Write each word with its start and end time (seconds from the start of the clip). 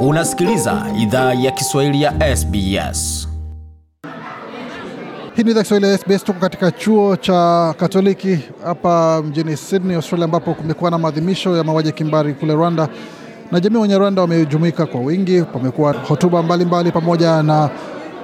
Unasikiliza 0.00 0.86
idhaa 0.98 1.34
ya 1.34 1.50
Kiswahili 1.50 2.02
ya 2.02 2.36
SBS. 2.36 3.28
Hii 5.36 5.42
ni 5.42 5.50
idhaa 5.50 5.62
Kiswahili 5.62 5.90
ya 5.90 5.98
SBS. 5.98 6.24
Tuko 6.24 6.40
katika 6.40 6.70
chuo 6.70 7.16
cha 7.16 7.74
Katoliki 7.78 8.38
hapa 8.64 9.22
mjini 9.22 9.56
Sydney, 9.56 9.96
Australia, 9.96 10.24
ambapo 10.24 10.54
kumekuwa 10.54 10.90
na 10.90 10.98
maadhimisho 10.98 11.56
ya 11.56 11.64
mauaji 11.64 11.88
ya 11.88 11.94
kimbari 11.94 12.34
kule 12.34 12.54
Rwanda, 12.54 12.88
na 13.52 13.60
jamii 13.60 13.76
wenye 13.78 13.98
Rwanda 13.98 14.22
wamejumuika 14.22 14.86
kwa 14.86 15.00
wingi. 15.00 15.42
Pamekuwa 15.42 15.92
hotuba 15.92 16.42
mbalimbali 16.42 16.92
pamoja 16.92 17.42
na 17.42 17.70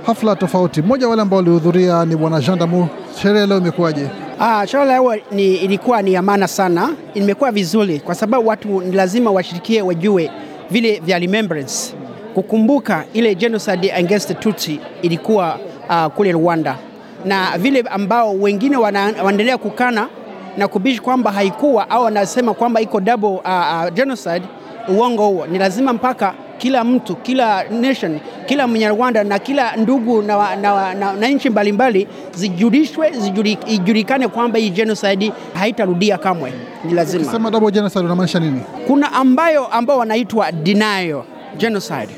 hafla 0.06 0.36
tofauti. 0.36 0.82
Mmoja 0.82 1.09
wale 1.09 1.22
ambao 1.22 1.36
walihudhuria 1.36 2.04
ni 2.04 2.16
bwana 2.16 2.41
Jean 2.41 2.59
Damu. 2.59 2.88
Sherehe 3.22 3.46
leo 3.46 3.59
imekuwaje? 3.59 4.11
Ah, 4.41 4.66
sherehe 4.66 4.88
leo 4.93 5.16
ni, 5.32 5.54
ilikuwa 5.54 6.02
ni 6.02 6.12
ya 6.12 6.22
maana 6.22 6.48
sana, 6.48 6.91
imekuwa 7.14 7.50
vizuri 7.52 8.00
kwa 8.00 8.14
sababu 8.14 8.48
watu 8.48 8.80
ni 8.80 8.93
lazima 8.93 9.30
washirikie, 9.30 9.82
wajue 9.82 10.30
vile 10.71 11.01
vya 11.01 11.19
remembrance, 11.19 11.95
kukumbuka 12.35 13.05
ile 13.13 13.35
genocide 13.35 13.93
against 13.93 14.39
Tutsi 14.41 14.81
ilikuwa 15.03 15.59
uh, 15.91 16.07
kule 16.07 16.32
Rwanda, 16.32 16.77
na 17.25 17.59
vile 17.59 17.81
ambao 17.81 18.35
wengine 18.35 18.77
wana- 18.77 19.05
wanaendelea 19.19 19.58
kukana 19.58 20.08
na 20.57 20.69
kubishi 20.69 21.00
kwamba 21.00 21.32
haikuwa 21.32 21.91
au 21.91 22.05
wanasema 22.05 22.55
kwamba 22.55 22.81
iko 22.81 23.00
double 23.00 23.29
uh, 23.29 23.41
uh, 23.45 23.93
genocide. 23.95 24.43
Uongo 24.88 25.29
huo, 25.29 25.46
ni 25.46 25.58
lazima 25.58 25.93
mpaka 25.93 26.34
kila 26.58 26.84
mtu, 26.84 27.16
kila 27.16 27.64
nation, 27.64 28.20
kila 28.46 28.66
Mnyarwanda 28.66 29.24
na 29.24 29.38
kila 29.38 29.76
ndugu 29.76 30.22
na, 30.22 30.57
na, 30.57 30.94
na, 30.94 31.12
na 31.12 31.29
nchi 31.29 31.50
mbalimbali 31.50 32.08
zijulishwe, 32.34 33.10
zijuli- 33.10 33.58
ijulikane 33.66 34.28
kwamba 34.28 34.58
hii 34.58 34.70
genocide 34.70 35.33
haitarudia 35.55 36.19
kamwe. 36.19 36.52
Ni 36.84 36.94
lazima 36.94 37.24
Sema 37.33 37.50
double 37.50 37.70
genocide 37.70 38.05
unamaanisha 38.05 38.41
nini? 38.41 38.60
kuna 38.86 39.12
ambayo 39.12 39.66
ambao 39.66 39.98
wanaitwa 39.98 40.52
denial 40.52 41.22
genocide. 41.58 42.08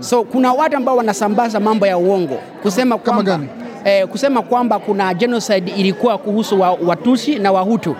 So 0.00 0.22
kuna 0.24 0.52
watu 0.52 0.76
ambao 0.76 0.96
wanasambaza 0.96 1.60
mambo 1.60 1.86
ya 1.86 1.98
uongo 1.98 2.38
kusema 2.62 2.98
Kama 2.98 3.22
kwamba, 3.22 3.32
gani? 3.32 3.48
eh, 3.84 4.06
kusema 4.08 4.42
kwamba 4.42 4.78
kuna 4.78 5.14
genocide 5.14 5.72
ilikuwa 5.76 6.18
kuhusu 6.18 6.60
wa, 6.60 6.70
Watusi 6.86 7.38
na 7.38 7.52
Wahutu 7.52 7.96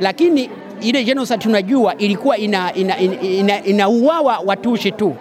lakini 0.00 0.50
ile 0.82 1.04
genocide 1.04 1.38
tunajua 1.38 1.96
ilikuwa 1.96 2.36
ina, 2.38 2.74
ina, 2.74 2.98
ina, 2.98 3.20
ina, 3.20 3.64
inauawa 3.64 4.38
Watusi 4.46 4.92
tu. 4.92 5.16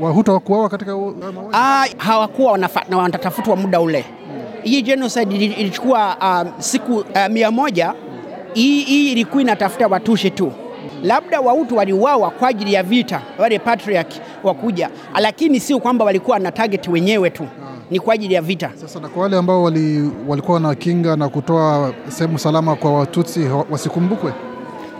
Wahutu 0.00 0.30
hawakuawa 0.30 0.68
katika? 0.68 0.92
Ah, 1.52 1.86
hawakuwa 1.96 2.58
na 2.58 2.96
wanatafutwa 2.96 3.56
muda 3.56 3.80
ule. 3.80 4.04
Hii 4.62 4.82
genocide 4.82 5.34
ilichukua 5.36 6.16
um, 6.22 6.52
siku 6.62 6.96
uh, 6.96 7.04
mia 7.30 7.50
moja. 7.50 7.94
Hii, 8.54 9.12
ilikuwa 9.12 9.42
inatafuta 9.42 9.86
watushi 9.86 10.30
tu, 10.30 10.52
labda 11.02 11.40
Wahutu 11.40 11.76
waliuawa 11.76 12.30
kwa 12.30 12.48
ajili 12.48 12.72
ya 12.72 12.82
vita, 12.82 13.22
wale 13.38 13.58
patriarch 13.58 14.14
wakuja, 14.44 14.90
lakini 15.20 15.60
sio 15.60 15.78
kwamba 15.80 16.04
walikuwa 16.04 16.38
na 16.38 16.52
target 16.52 16.88
wenyewe 16.88 17.30
tu, 17.30 17.46
ni 17.90 18.00
kwa 18.00 18.14
ajili 18.14 18.34
ya 18.34 18.42
vita. 18.42 18.70
Sasa 18.74 19.00
na 19.00 19.08
kwa 19.08 19.22
wale 19.22 19.36
ambao 19.36 19.62
wali, 19.62 20.10
walikuwa 20.28 20.54
wanakinga 20.54 21.16
na 21.16 21.28
kutoa 21.28 21.92
sehemu 22.08 22.38
salama 22.38 22.76
kwa 22.76 22.92
Watutsi 22.92 23.40
wasikumbukwe? 23.70 24.32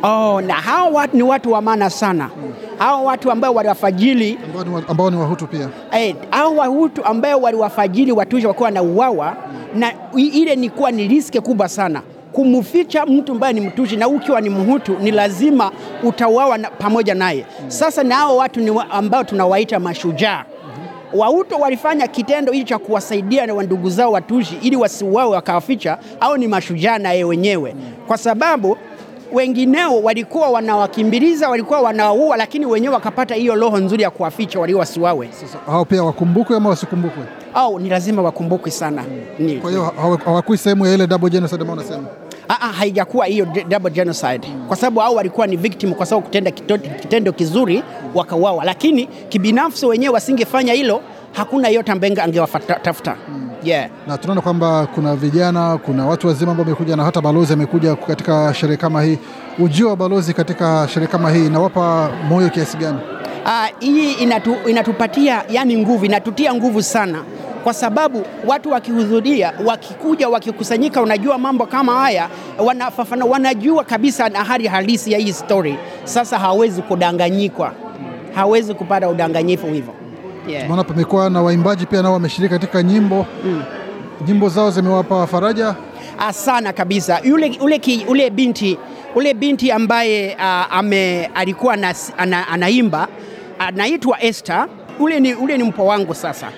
Oh, 0.02 0.41
na 0.41 0.54
hao 0.54 0.92
watu 0.92 1.16
ni 1.16 1.22
watu 1.22 1.52
wa 1.52 1.62
maana 1.62 1.91
sana, 1.91 2.30
hao 2.78 3.04
watu 3.04 3.30
ambao 3.30 3.54
waliwafajili 3.54 4.38
ambao 4.88 5.10
ni, 5.10 5.16
Wahutu 5.16 5.46
pia. 5.46 5.68
Eh, 5.92 6.14
hao 6.30 6.56
Wahutu 6.56 7.05
ambao 7.05 7.40
waliwafajili 7.40 8.12
Watusi 8.12 8.46
wakiwa 8.46 8.70
na 8.70 8.82
uwawa 8.82 9.36
na 9.74 9.92
ile 10.16 10.56
ni 10.56 10.70
kuwa 10.70 10.90
ni 10.90 11.08
riski 11.08 11.40
kubwa 11.40 11.68
sana 11.68 12.02
kumficha 12.32 13.06
mtu 13.06 13.32
ambaye 13.32 13.52
ni 13.52 13.60
Mtusi 13.60 13.96
na 13.96 14.08
ukiwa 14.08 14.40
ni 14.40 14.48
Mhutu 14.50 14.96
ni 15.00 15.10
lazima 15.10 15.70
utauawa 16.02 16.58
na- 16.58 16.70
pamoja 16.70 17.14
naye. 17.14 17.46
Sasa 17.68 18.02
na 18.05 18.14
hao 18.16 18.36
watu 18.36 18.60
ni 18.60 18.70
wa, 18.70 18.90
ambao 18.90 19.24
tunawaita 19.24 19.80
mashujaa. 19.80 20.44
Wahutu 21.14 21.60
walifanya 21.60 22.06
kitendo 22.06 22.52
hicho 22.52 22.66
cha 22.68 22.78
kuwasaidia 22.78 23.46
na 23.46 23.55
wandugu 23.55 23.90
zao 23.90 24.12
Watusi 24.12 24.58
ili 24.62 24.77
wasiuawe 24.77 25.30
wakawaficha, 25.34 25.98
au 26.20 26.36
ni 26.36 26.48
mashujaa 26.48 26.98
naye 26.98 27.24
wenyewe, 27.24 27.74
kwa 28.06 28.18
sababu 28.18 28.77
wengineo 29.33 30.02
walikuwa 30.02 30.48
wanawakimbiliza, 30.50 31.48
walikuwa 31.48 31.80
wanawaua, 31.80 32.36
lakini 32.36 32.66
wenyewe 32.66 32.94
wakapata 32.94 33.34
hiyo 33.34 33.55
roho 33.55 33.78
nzuri 33.78 34.02
ya 34.02 34.11
kuwaficha 34.11 34.61
walio 34.61 34.78
wasiwawe 34.78 35.28
Sasa 35.40 35.58
hao 35.66 35.84
pia 35.84 36.02
wakumbukwe 36.05 36.56
ama 36.56 36.68
wasikumbukwe? 36.70 37.22
au 37.55 37.78
ni 37.78 37.88
lazima 37.88 38.22
wakumbukwe 38.22 38.70
sana. 38.70 39.05
Ni. 39.38 39.56
Kwa 39.56 39.70
hiyo 39.70 39.92
hawakui 40.24 40.58
sehemu 40.58 40.86
ya 40.86 40.94
ile 40.94 41.06
double 41.06 41.30
genocide 41.30 41.61
ambayo 41.62 41.80
unasema. 41.80 42.06
Ah, 42.48 42.56
ah, 42.61 42.72
haijakuwa 42.72 43.27
hiyo 43.27 43.46
double 43.68 43.90
genocide 43.90 44.48
kwa 44.68 44.77
sababu 44.77 45.00
hao 45.00 45.14
walikuwa 45.14 45.46
ni 45.46 45.56
victim 45.56 45.94
kwa 45.94 46.06
sababu 46.06 46.24
kutenda 46.27 46.50
kitendo 46.50 47.33
kizuri 47.33 47.83
wakauawa, 48.14 48.64
lakini 48.64 49.06
kibinafsi 49.06 49.86
wenyewe 49.86 50.14
wasingefanya 50.14 50.72
hilo, 50.72 51.00
hakuna 51.33 51.68
yote 51.68 51.92
ambaye 51.92 52.12
angewatafuta. 52.22 53.17
Yeah. 53.68 53.90
na 54.06 54.18
tunaona 54.18 54.40
kwamba 54.40 54.86
kuna 54.95 55.17
vijana, 55.17 55.79
kuna 55.79 56.06
watu 56.06 56.27
wazima 56.27 56.51
ambao 56.51 56.64
wamekuja 56.64 56.96
na 56.96 57.05
hata 57.05 57.20
balozi 57.20 57.52
amekuja 57.52 57.96
katika 57.96 58.55
sherehe 58.55 58.77
kama 58.77 59.02
hii. 59.02 59.18
Ujio 59.58 59.89
wa 59.89 59.96
balozi 59.96 60.34
katika 60.34 60.89
sherehe 60.89 61.12
kama 61.12 61.30
hii 61.30 61.46
inawapa 61.46 62.11
moyo 62.29 62.48
kiasi 62.51 62.77
gani? 62.77 62.98
Uh, 63.45 63.79
hii 63.80 64.12
inatu, 64.12 64.56
inatupatia 64.67 65.42
yani 65.51 65.77
nguvu, 65.77 66.05
inatutia 66.05 66.55
nguvu 66.55 66.83
sana 66.83 67.23
kwa 67.64 67.74
sababu 67.74 68.23
watu 68.46 68.70
wakihudhuria, 68.70 69.52
wakikuja, 69.67 70.29
wakikusanyika, 70.29 71.02
unajua 71.02 71.39
mambo 71.39 71.67
kama 71.67 71.92
haya 72.00 72.29
wanafafana, 72.58 73.24
wanajua 73.24 73.85
kabisa 73.85 74.29
na 74.29 74.45
hali 74.45 74.67
halisi 74.67 75.12
ya 75.12 75.18
hii 75.18 75.33
story. 75.33 75.79
Sasa 76.05 76.39
hawezi 76.39 76.83
kudanganyikwa, 76.83 77.73
hawezi 78.35 78.74
kupata 78.74 79.08
udanganyifu 79.08 79.67
hivyo 79.67 79.95
yeah. 80.48 80.63
Tumeona 80.63 80.85
pamekuwa 80.85 81.31
na 81.31 81.42
waimbaji 81.42 81.86
pia 81.86 82.03
nao 82.03 82.13
wameshiriki 82.13 82.55
katika 82.55 82.83
nyimbo 82.83 83.27
nyimbo 84.27 84.48
zao 84.48 84.70
zimewapa 84.70 85.27
faraja. 85.27 85.75
Ah, 86.19 86.33
sana 86.33 86.73
kabisa 86.73 87.20
Yule, 87.25 87.59
ule, 87.61 87.79
ki, 87.79 88.05
ule 88.09 88.31
binti 88.31 88.79
ule 89.14 89.35
binti 89.35 89.70
ambaye 89.73 90.35
uh, 90.35 90.75
ame, 90.77 91.27
alikuwa 91.35 91.75
ana, 91.75 91.95
ana, 92.19 92.48
anaimba 92.48 93.09
anaitwa 93.59 94.23
Esther. 94.23 94.69
Ule 94.98 95.20
ni, 95.20 95.35
ule 95.35 95.59
ni 95.59 95.64
mpo 95.64 95.86
wangu 95.86 96.14
sasa. 96.14 96.48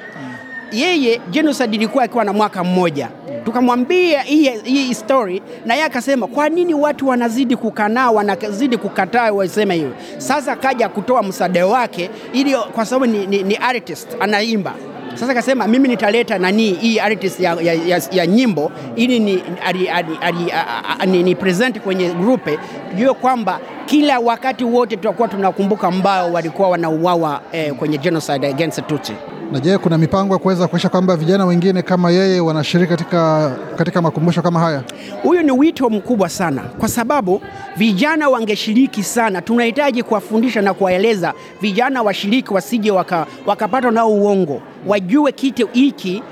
Yeye 0.72 1.20
genocide 1.30 1.76
ilikuwa 1.76 2.04
akiwa 2.04 2.24
na 2.24 2.32
mwaka 2.32 2.64
mmoja, 2.64 3.08
tukamwambia 3.50 4.22
hii, 4.22 4.50
hii 4.64 4.94
story 4.94 5.42
na 5.66 5.74
yeye 5.74 5.86
akasema 5.86 6.26
kwa 6.26 6.48
nini 6.48 6.74
watu 6.74 7.08
wanazidi 7.08 7.56
kukanaa, 7.56 8.10
wanazidi 8.10 8.76
kukataa 8.76 9.32
waseme 9.32 9.74
hiyo. 9.74 9.92
Sasa 10.18 10.52
akaja 10.52 10.88
kutoa 10.88 11.22
msaada 11.22 11.66
wake 11.66 12.10
ili 12.32 12.54
kwa 12.74 12.84
sababu 12.86 13.06
ni, 13.06 13.26
ni, 13.26 13.42
ni 13.42 13.56
artist 13.56 14.08
anaimba 14.20 14.74
sasa 15.14 15.32
akasema 15.32 15.66
mimi 15.66 15.88
nitaleta 15.88 16.38
nani 16.38 16.72
hii 16.72 16.98
artist 16.98 17.40
ya, 17.40 17.56
ya, 17.62 17.72
ya, 17.74 18.02
ya 18.12 18.26
nyimbo 18.26 18.72
ili 18.96 19.18
ni, 19.18 19.42
ali, 19.66 19.88
ali, 19.88 20.18
ali, 20.20 20.52
a, 20.52 20.66
a, 20.66 20.96
a, 21.00 21.06
ni, 21.06 21.22
ni 21.22 21.34
present 21.34 21.80
kwenye 21.80 22.08
grupe 22.10 22.58
jue 22.96 23.14
kwamba 23.14 23.60
kila 23.86 24.18
wakati 24.18 24.64
wote 24.64 24.96
tutakuwa 24.96 25.28
tunakumbuka 25.28 25.88
ambao 25.88 26.32
walikuwa 26.32 26.68
wanauawa 26.68 27.40
eh, 27.52 27.74
kwenye 27.74 27.98
genocide 27.98 28.48
against 28.48 28.86
Tutsi. 28.86 29.12
Na 29.52 29.60
je, 29.60 29.78
kuna 29.78 29.98
mipango 29.98 30.32
ya 30.34 30.38
kuweza 30.38 30.58
kuhakikisha 30.58 30.88
kwamba 30.88 31.16
vijana 31.16 31.46
wengine 31.46 31.82
kama 31.82 32.10
yeye 32.10 32.40
wanashiriki 32.40 32.90
katika, 32.90 33.50
katika 33.76 34.02
makumbusho 34.02 34.42
kama 34.42 34.60
haya? 34.60 34.82
Huyu 35.22 35.42
ni 35.42 35.50
wito 35.52 35.90
mkubwa 35.90 36.28
sana, 36.28 36.62
kwa 36.62 36.88
sababu 36.88 37.42
vijana 37.76 38.28
wangeshiriki 38.28 39.02
sana. 39.02 39.42
Tunahitaji 39.42 40.02
kuwafundisha 40.02 40.62
na 40.62 40.74
kuwaeleza 40.74 41.34
vijana 41.60 42.02
washiriki, 42.02 42.54
wasije 42.54 42.90
waka, 42.90 43.26
wakapatwa 43.46 43.90
nao 43.90 44.10
uongo, 44.12 44.62
wajue 44.86 45.32
kitu 45.32 45.68
hiki 45.72 46.22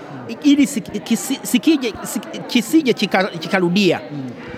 ili 0.42 0.66
sikije- 1.42 1.92
kisije 2.46 2.92
kikarudia, 3.40 4.00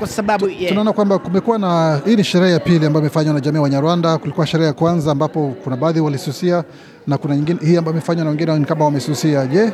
kwa 0.00 0.08
sababu 0.08 0.48
yeah. 0.48 0.68
Tunaona 0.68 0.92
kwamba 0.92 1.18
kumekuwa 1.18 1.58
na 1.58 2.00
hii 2.04 2.16
ni 2.16 2.24
sherehe 2.24 2.52
ya 2.52 2.60
pili 2.60 2.86
ambayo 2.86 3.00
imefanywa 3.00 3.34
na 3.34 3.40
jamii 3.40 3.56
ya 3.56 3.62
Wanyarwanda. 3.62 4.18
Kulikuwa 4.18 4.46
sherehe 4.46 4.66
ya 4.66 4.72
kwanza 4.72 5.12
ambapo 5.12 5.54
kuna 5.64 5.76
baadhi 5.76 6.00
walisusia 6.00 6.64
na 7.06 7.18
kuna 7.18 7.36
nyingine 7.36 7.58
hii 7.62 7.76
ambayo 7.76 7.92
imefanywa 7.92 8.24
na 8.24 8.30
wengine 8.30 8.64
kama 8.64 8.84
wamesusia. 8.84 9.46
Je, 9.46 9.72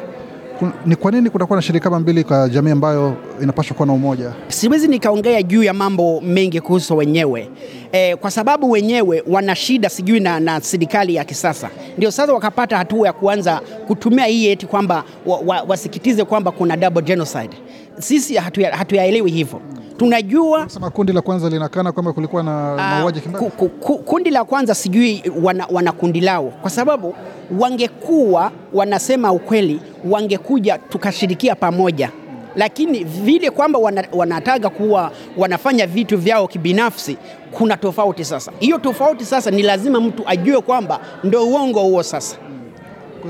ni 0.87 0.97
kwa 0.97 1.11
nini 1.13 1.31
kutakuwa 1.31 1.57
na 1.57 1.63
sherehe 1.63 1.81
kama 1.83 2.01
mbili 2.01 2.25
kwa 2.25 2.49
jamii 2.49 2.71
ambayo 2.71 3.17
inapaswa 3.43 3.77
kuwa 3.77 3.87
na 3.87 3.93
umoja? 3.93 4.33
siwezi 4.49 4.89
nikaongea 4.89 5.43
juu 5.43 5.63
ya 5.63 5.73
mambo 5.75 6.21
mengi 6.21 6.61
kuhusu 6.61 6.97
wenyewe 6.97 7.51
e, 7.93 8.17
kwa 8.17 8.31
sababu 8.31 8.71
wenyewe 8.71 9.23
wana 9.27 9.55
shida 9.55 9.89
sijui 9.89 10.21
na, 10.21 10.41
na 10.41 10.61
serikali 10.61 11.15
ya 11.15 11.25
kisasa, 11.25 11.71
ndio 11.99 12.11
sasa 12.11 12.33
wakapata 12.33 12.77
hatua 12.79 13.07
ya 13.07 13.13
kuanza 13.13 13.61
kutumia 13.87 14.25
hii 14.25 14.47
eti 14.49 14.67
kwamba 14.67 15.05
wa, 15.27 15.39
wa, 15.39 15.63
wasikitize 15.69 16.25
kwamba 16.25 16.51
kuna 16.51 16.77
double 16.77 17.03
genocide. 17.03 17.57
Sisi 17.99 18.35
hatuyaelewi 18.37 18.79
hatuyaelewi 18.79 19.31
hivyo, 19.31 19.61
tunajua 19.97 20.69
Sema 20.69 20.91
kundi 20.91 21.13
la 21.13 21.21
kwanza 21.23 21.49
linakana 21.49 21.93
kwamba 21.93 22.13
kulikuwa 22.13 22.43
na 22.43 22.73
Ah, 22.79 22.99
mauaji 22.99 23.21
kimbari. 23.21 23.47
ku, 23.57 23.69
kundi 23.99 24.31
la 24.31 24.45
kwanza 24.45 24.75
sijui 24.75 25.23
wana, 25.43 25.67
wana 25.71 25.93
kundi 25.93 26.21
lao, 26.21 26.53
kwa 26.63 26.71
sababu 26.71 27.15
wangekuwa 27.61 28.53
wanasema 28.73 29.33
ukweli, 29.33 29.81
wangekuja 30.11 30.79
tukashirikia 30.79 31.55
pamoja, 31.55 32.11
lakini 32.57 33.05
vile 33.05 33.51
kwamba 33.51 33.79
wana, 33.79 34.05
wanataka 34.13 34.71
kuwa 34.71 35.11
wanafanya 35.37 35.87
vitu 35.87 36.19
vyao 36.19 36.49
kibinafsi, 36.49 37.17
kuna 37.53 37.77
tofauti 37.77 38.25
sasa. 38.25 38.53
Hiyo 38.59 38.79
tofauti 38.79 39.25
sasa 39.25 39.51
ni 39.51 39.63
lazima 39.63 40.01
mtu 40.01 40.23
ajue 40.27 40.61
kwamba 40.61 41.01
ndo 41.25 41.45
uongo 41.47 41.81
huo 41.81 42.03
sasa 42.03 42.37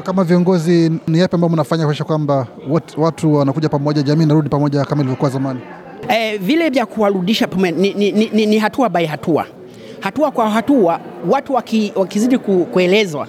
Kama 0.02 0.24
viongozi, 0.24 0.92
ni 1.08 1.18
yapi 1.18 1.34
ambayo 1.34 1.52
mnafanya 1.52 1.82
kuhakikisha 1.84 2.04
kwamba 2.04 2.46
watu 2.96 3.34
wanakuja 3.34 3.68
pamoja, 3.68 4.02
jamii 4.02 4.22
inarudi 4.24 4.48
pamoja 4.48 4.84
kama 4.84 5.00
ilivyokuwa 5.02 5.30
zamani? 5.30 5.60
Eh, 6.08 6.38
vile 6.40 6.68
vya 6.70 6.86
kuwarudisha 6.86 7.48
ni, 7.56 7.72
ni, 7.94 8.12
ni, 8.12 8.46
ni, 8.46 8.58
hatua 8.58 8.88
by 8.88 9.06
hatua, 9.06 9.46
hatua 10.00 10.30
kwa 10.30 10.50
hatua, 10.50 11.00
watu 11.30 11.54
waki, 11.54 11.92
wakizidi 11.96 12.38
ku, 12.38 12.64
kuelezwa 12.72 13.28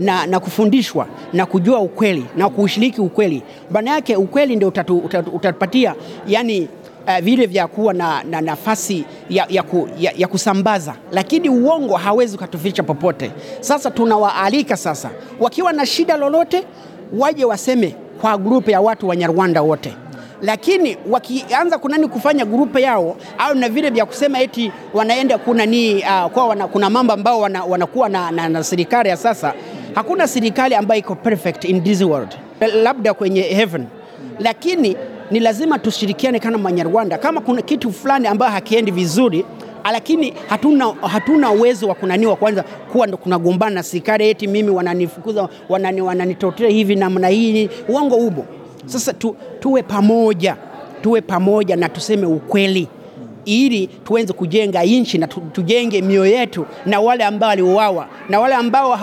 na, 0.00 0.26
na 0.26 0.40
kufundishwa 0.40 1.06
na 1.32 1.46
kujua 1.46 1.80
ukweli 1.80 2.24
na 2.36 2.48
kuushiriki 2.48 3.00
ukweli, 3.00 3.42
maana 3.70 3.90
yake 3.90 4.16
ukweli 4.16 4.56
ndio 4.56 4.68
utatu, 4.68 4.98
utatu, 4.98 5.30
utatupatia 5.30 5.94
yani 6.26 6.68
uh, 7.06 7.18
vile 7.18 7.46
vya 7.46 7.66
kuwa 7.66 7.94
na, 7.94 8.22
na 8.22 8.40
nafasi 8.40 9.04
ya, 9.30 9.46
ya, 9.48 9.62
ku, 9.62 9.88
ya, 9.98 10.12
ya 10.16 10.28
kusambaza, 10.28 10.94
lakini 11.12 11.48
uongo 11.48 11.96
hawezi 11.96 12.36
ukatuficha 12.36 12.82
popote. 12.82 13.30
Sasa 13.60 13.90
tunawaalika 13.90 14.76
sasa, 14.76 15.10
wakiwa 15.40 15.72
na 15.72 15.86
shida 15.86 16.16
lolote 16.16 16.64
waje 17.18 17.44
waseme 17.44 17.94
kwa 18.20 18.38
grupu 18.38 18.70
ya 18.70 18.80
watu 18.80 19.08
Wanyarwanda 19.08 19.62
wote 19.62 19.94
lakini 20.42 20.96
wakianza 21.10 21.78
kunani 21.78 22.08
kufanya 22.08 22.44
grupe 22.44 22.82
yao 22.82 23.16
au 23.38 23.54
na 23.54 23.68
vile 23.68 23.90
vya 23.90 24.06
kusema 24.06 24.40
eti 24.40 24.72
wanaenda 24.94 25.38
kuna 25.38 25.66
ni 25.66 25.94
uh, 25.94 26.30
kwa 26.30 26.46
wana, 26.48 26.68
kuna 26.68 26.90
mambo 26.90 27.12
ambao 27.12 27.40
wana, 27.40 27.64
wanakuwa 27.64 28.08
na, 28.08 28.30
na, 28.30 28.48
na 28.48 28.64
serikali 28.64 29.08
ya 29.08 29.16
sasa. 29.16 29.54
Hakuna 29.94 30.28
serikali 30.28 30.74
ambayo 30.74 30.98
iko 30.98 31.14
perfect 31.14 31.64
in 31.64 31.82
this 31.84 32.00
world, 32.02 32.28
labda 32.82 33.14
kwenye 33.14 33.40
heaven, 33.42 33.86
lakini 34.38 34.96
ni 35.30 35.40
lazima 35.40 35.78
tushirikiane 35.78 36.38
kama 36.40 36.58
Wanyarwanda. 36.64 37.18
Kama 37.18 37.40
kuna 37.40 37.62
kitu 37.62 37.92
fulani 37.92 38.26
ambayo 38.26 38.52
hakiendi 38.52 38.90
vizuri 38.90 39.44
lakini 39.92 40.34
hatuna, 40.48 40.86
hatuna 41.02 41.50
uwezo 41.50 41.88
wa 41.88 41.94
kunaniwa 41.94 42.36
kwanza 42.36 42.62
kuwa 42.92 43.06
ndo 43.06 43.16
kunagombana 43.16 43.74
na 43.74 43.82
serikali 43.82 44.28
eti 44.28 44.46
mimi 44.46 44.70
wananifukuza 44.70 45.48
wanani, 45.68 46.00
wananitotea 46.00 46.68
hivi 46.68 46.96
namna 46.96 47.28
hii, 47.28 47.70
uongo 47.88 48.16
ubo. 48.16 48.44
Sasa 48.88 49.12
tu, 49.12 49.36
tuwe 49.60 49.82
pamoja, 49.82 50.56
tuwe 51.02 51.20
pamoja 51.20 51.76
na 51.76 51.88
tuseme 51.88 52.26
ukweli. 52.26 52.88
Ili 53.44 53.86
tuweze 53.86 54.32
kujenga 54.32 54.82
nchi 54.82 55.18
na 55.18 55.26
tu, 55.26 55.40
tujenge 55.52 56.02
mioyo 56.02 56.32
yetu 56.32 56.66
na 56.86 57.00
wale 57.00 57.24
ambao 57.24 57.48
waliuawa 57.48 58.08
na 58.28 58.40
wale 58.40 58.54
ambao 58.54 58.98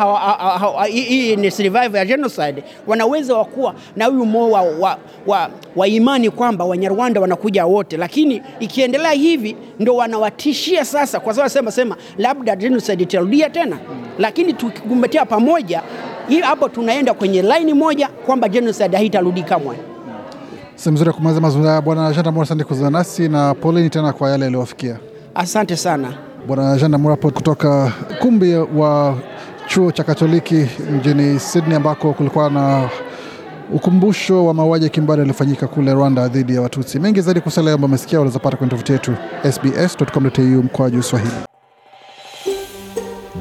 hii 0.92 1.36
ni 1.36 1.52
survival 1.52 1.96
ya 1.96 2.06
genocide. 2.06 2.64
Wanaweza 2.88 3.36
wakuwa 3.38 3.76
na 3.96 4.06
huyu 4.06 4.26
moyo 4.26 4.52
wa, 4.52 4.62
wa, 4.62 4.98
wa, 5.28 5.50
wa 5.76 5.88
imani 5.88 6.30
kwamba 6.30 6.66
Wanyarwanda 6.66 7.22
wanakuja 7.22 7.66
wote, 7.66 7.98
lakini 7.98 8.42
ikiendelea 8.60 9.12
hivi 9.12 9.56
ndo 9.80 9.96
wanawatishia 9.96 10.86
sasa, 10.86 11.20
kwa 11.20 11.34
sababu 11.34 11.50
sema 11.54 11.72
sema 11.72 11.96
labda 12.18 12.56
genocide 12.56 13.04
itarudia 13.04 13.50
tena, 13.50 13.78
lakini 14.20 14.54
tukigumbatia 14.54 15.26
pamoja 15.26 15.82
hii 16.27 16.39
hapo 16.42 16.69
tunaenda 16.69 17.13
kwenye 17.13 17.42
laini 17.42 17.74
moja 17.74 18.07
kwamba 18.25 18.50
genocide 18.50 18.98
haitarudi 18.98 19.44
kamwe. 19.44 19.75
Sehemu 20.75 20.95
nzuri 20.95 21.07
ya 21.07 21.13
kumaliza 21.13 21.42
mazungumzo 21.42 21.69
haya. 21.69 21.81
Bwana 21.81 22.12
Jean 22.13 22.24
Damour, 22.25 22.44
asante 22.44 22.63
kuzungumza 22.63 22.98
nasi 23.00 23.30
na 23.30 23.54
poleni 23.54 23.89
tena 23.89 24.13
kwa 24.13 24.30
yale 24.31 24.44
yaliyowafikia. 24.44 24.98
Asante 25.36 25.75
sana. 25.77 26.13
Bwana 26.48 26.77
Jean 26.77 26.92
Damour 26.92 27.12
hapo 27.12 27.31
kutoka 27.31 27.92
kumbi 28.22 28.56
wa 28.56 29.16
chuo 29.68 29.92
cha 29.92 30.04
Katoliki 30.04 30.68
mjini 30.92 31.39
Sydney 31.39 31.75
ambako 31.75 32.13
kulikuwa 32.13 32.50
na 32.50 32.89
ukumbusho 33.74 34.45
wa 34.45 34.54
mauaji 34.54 34.83
ya 34.86 34.89
kimbari 34.89 35.19
yaliyofanyika 35.19 35.68
kule 35.68 35.94
Rwanda 35.94 36.27
dhidi 36.27 36.56
ya 36.56 36.62
Watutsi. 36.62 37.00
Mengi 37.00 37.22
zaidi 37.22 37.42
kusalia 37.42 37.74
ambayo 37.74 37.88
amesikia 37.88 38.19
unaweza 38.19 38.39
pata 38.39 38.57
kwenye 38.57 38.69
tovuti 38.72 38.92
yetu 38.92 39.13
sbs.com.au 39.51 40.63
mkoaju 40.63 41.04
Swahili. 41.04 41.31